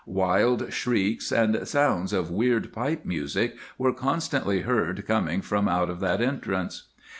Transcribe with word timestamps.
Wild 0.07 0.73
shrieks 0.73 1.31
and 1.31 1.67
sounds 1.67 2.11
of 2.11 2.31
weird 2.31 2.73
pipe 2.73 3.05
music 3.05 3.55
were 3.77 3.93
constantly 3.93 4.61
heard 4.61 5.05
coming 5.05 5.43
from 5.43 5.67
out 5.67 5.91
of 5.91 5.99
that 5.99 6.19
entrance. 6.21 6.87